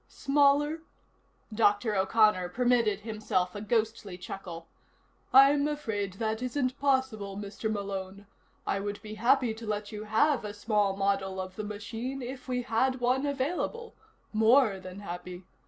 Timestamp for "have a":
10.05-10.55